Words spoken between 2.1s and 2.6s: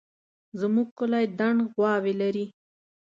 لري